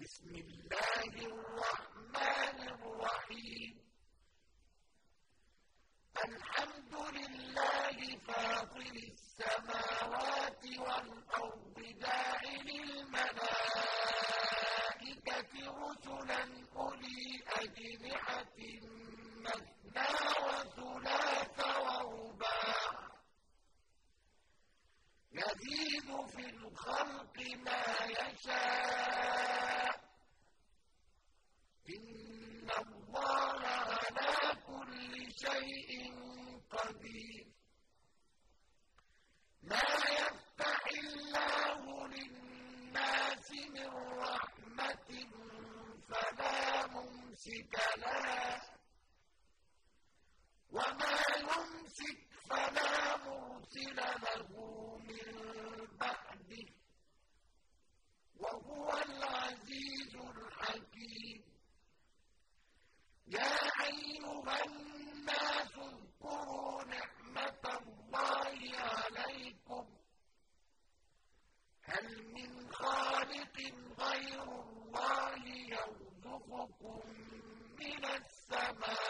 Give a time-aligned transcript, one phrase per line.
[0.00, 3.74] بسم الله الرحمن الرحيم.
[6.24, 13.52] الحمد لله فاطر السماوات والأرض جاعل الملائكة
[15.82, 16.42] رسلا
[16.76, 18.58] أولي أجنحة
[19.46, 20.10] مثنى
[20.46, 22.90] وثلاث ورباع.
[25.32, 27.36] يزيد في الخلق
[27.66, 29.47] ما يشاء.
[73.28, 73.56] خالق
[74.00, 77.00] غير الله يرزقكم
[77.80, 79.04] من السماء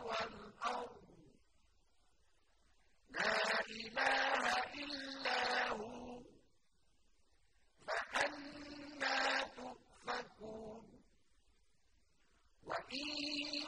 [0.00, 1.04] والأرض.
[3.10, 4.42] لا إله
[4.82, 6.22] إلا هو
[7.86, 10.84] فأنا تؤفكون.
[12.64, 13.08] وإن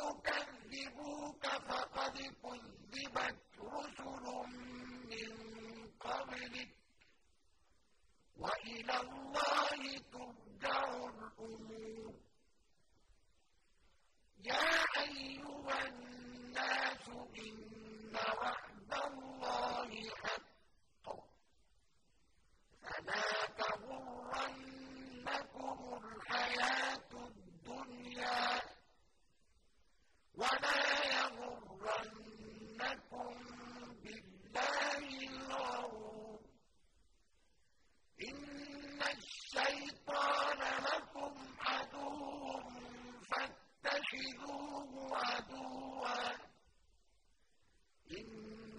[0.02, 4.26] يكذبوك فقد كذبت رسل
[5.10, 5.30] من
[6.00, 6.70] قبلك
[8.40, 9.80] وإلى الله
[10.12, 12.05] ترجع الأمور.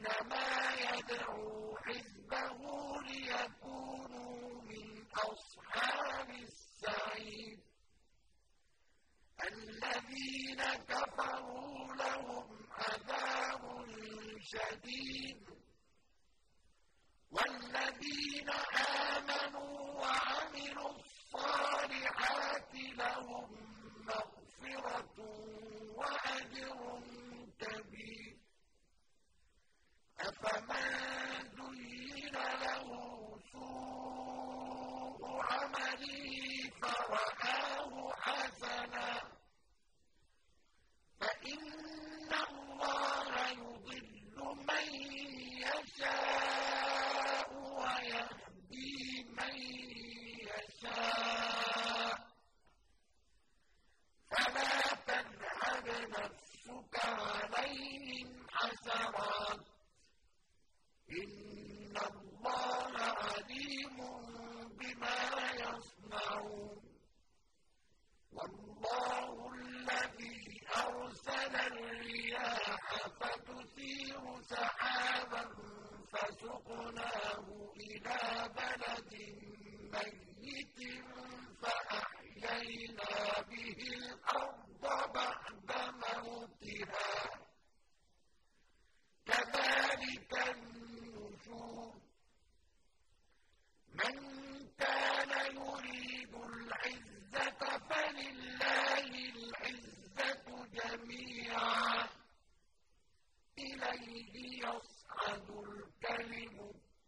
[0.07, 2.59] إنما يدعو حزبه
[3.07, 7.59] ليكونوا من أصحاب السعير.
[9.43, 13.85] الذين كفروا لهم عذاب
[14.41, 15.47] شديد.
[17.31, 18.49] والذين
[19.09, 23.49] آمنوا وعملوا الصالحات لهم
[24.07, 25.36] مغفرة
[30.27, 30.67] أفمن
[31.57, 32.87] زين له
[33.51, 36.15] سوء عمله
[36.81, 37.56] فرآه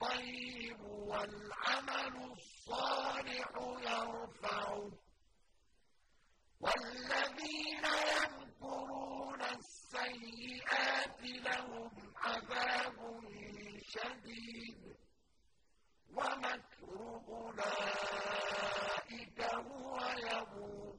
[0.01, 3.51] الطيب والعمل الصالح
[3.81, 4.91] يرفعه.
[6.59, 7.85] والذين
[8.15, 13.21] يمكرون السيئات لهم عذاب
[13.83, 14.95] شديد.
[16.13, 18.19] ومكر أولئك
[19.53, 20.95] هو يبور.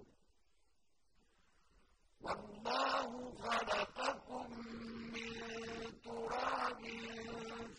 [2.20, 4.46] والله خلقكم
[5.12, 6.82] من تراب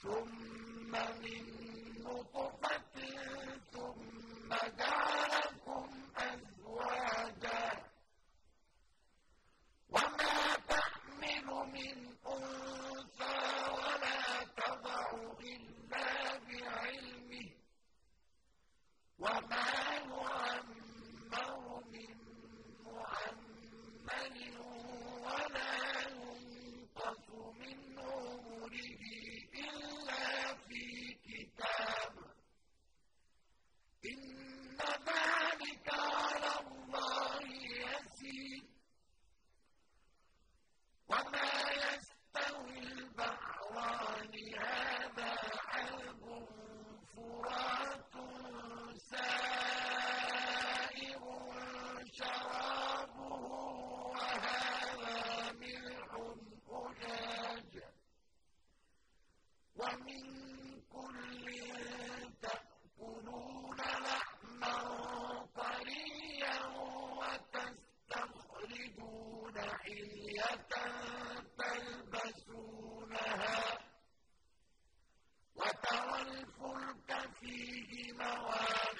[0.01, 0.60] ثم
[0.91, 2.90] من نطفة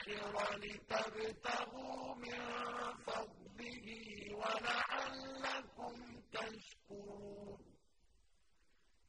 [0.07, 2.39] لتبتغوا من
[3.06, 3.88] فضله
[4.36, 7.59] ولعلكم تشكرون.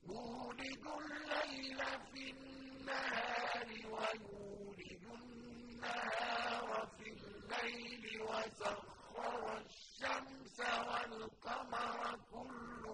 [0.08, 1.80] يولد الليل
[2.12, 12.84] في النهار ويولد النهار في الليل وسخر الشمس والقمر كل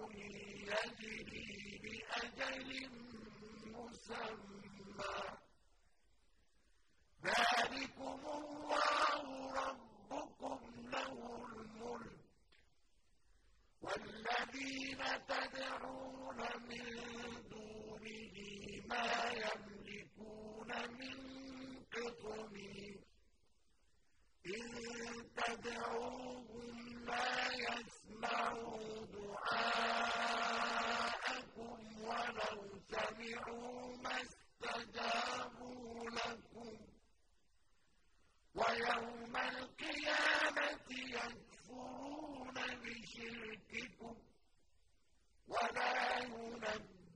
[0.71, 2.89] يجري لأجل
[3.65, 5.38] مسمى.
[7.25, 9.23] ذلكم الله
[9.61, 10.59] ربكم
[10.91, 11.13] له
[11.55, 12.19] الملك
[13.81, 16.39] والذين تدعون
[16.69, 16.85] من
[17.51, 18.35] دونه
[18.89, 19.07] ما
[19.45, 21.17] يملكون من
[21.93, 22.99] قطمير
[24.45, 24.67] إن
[25.37, 26.08] تدعوهم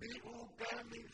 [0.04, 1.13] ينبئك مثل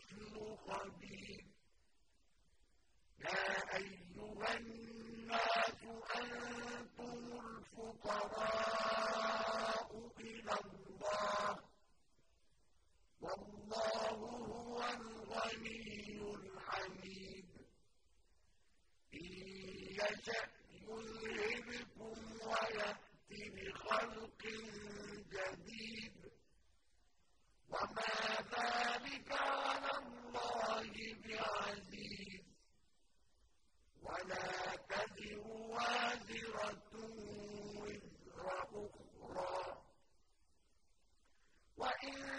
[42.10, 42.39] Yeah.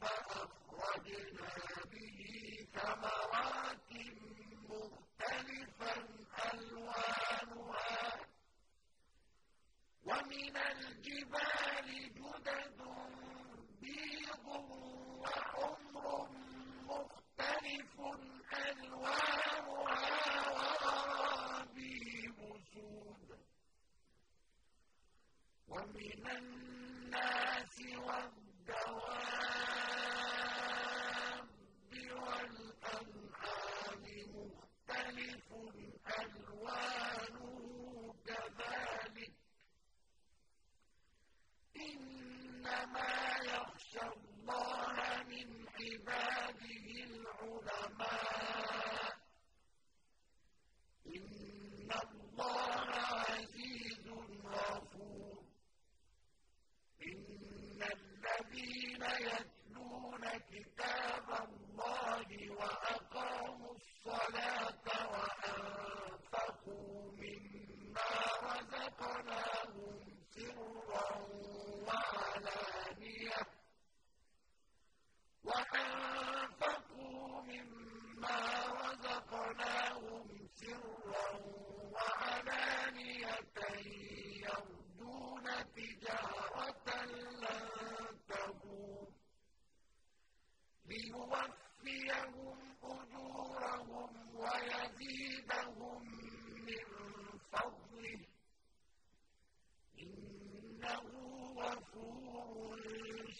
[0.00, 1.50] فأخرجنا
[1.92, 2.20] به
[2.74, 3.90] ثمرات
[4.68, 5.94] مختلفا
[6.52, 8.04] ألوانها.
[10.04, 10.56] ومن
[27.75, 28.34] الناس
[69.00, 69.35] وقال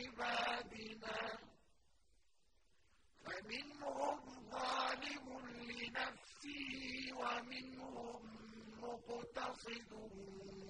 [0.00, 1.38] عبادنا.
[3.24, 6.72] فمنهم ظالم لنفسه
[7.12, 8.22] ومنهم
[8.82, 9.92] مقتصد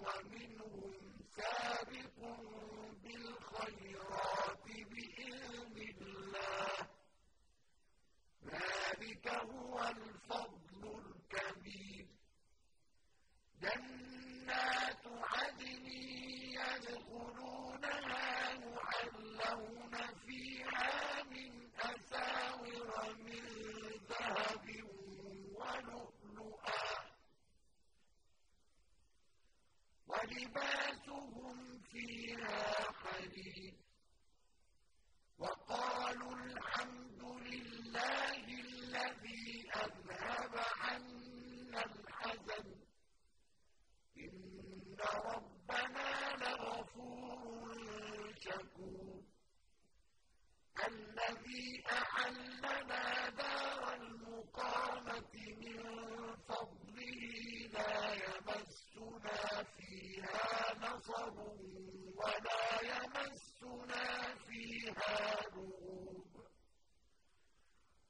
[0.02, 0.92] ومنهم
[1.36, 2.18] سابق
[3.02, 4.19] بالخيرات.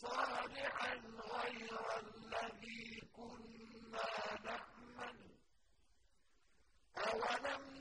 [0.00, 0.94] صالحا
[1.32, 4.08] غير الذي كنا
[4.44, 5.18] نعمل.
[6.98, 7.75] أولم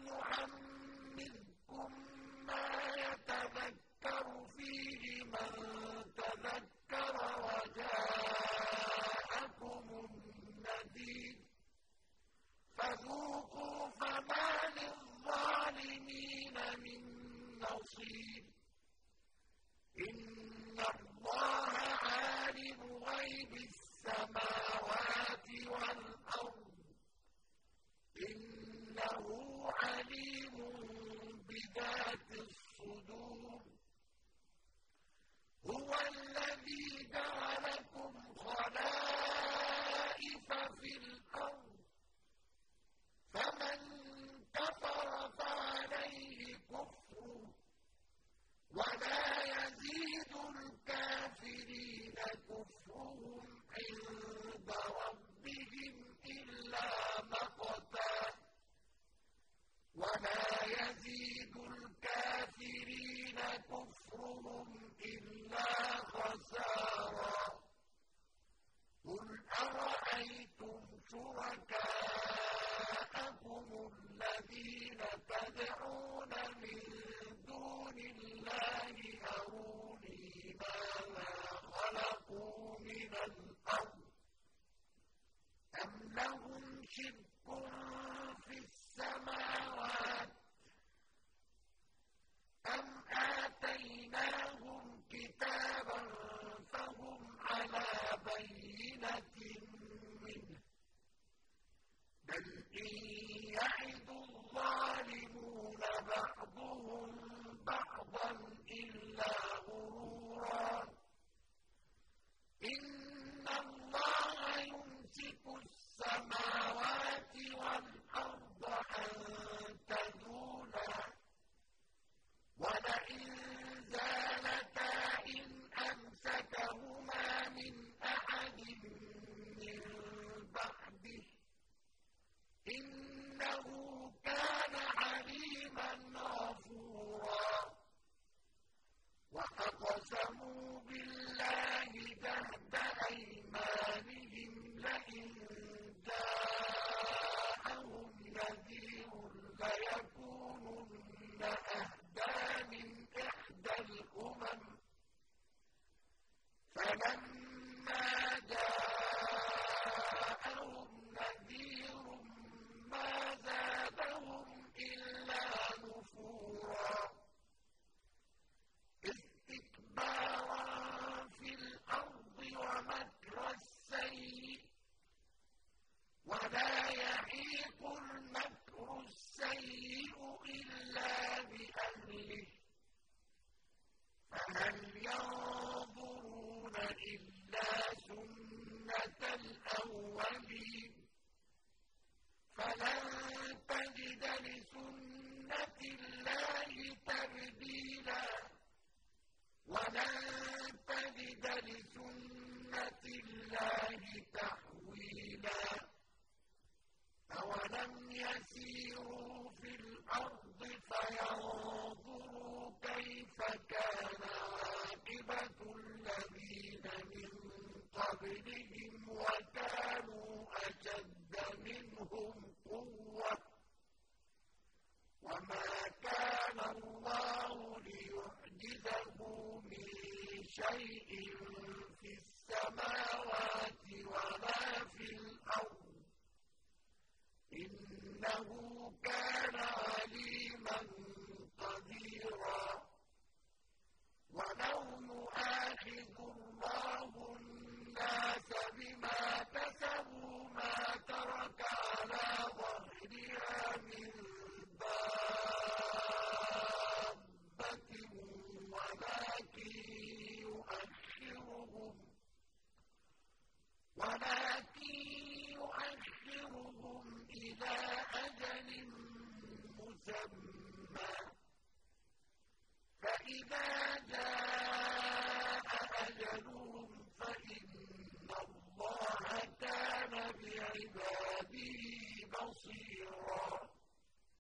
[230.55, 231.04] شَيْءٍ